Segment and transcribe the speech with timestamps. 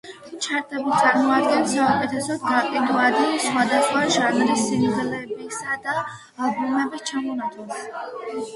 [0.43, 7.89] ჩარტები წარმოადგენს საუკეთესოდ გაყიდვადი სხვადასხვა ჟანრის სინგლებისა და ალბომების ჩამონათვალს.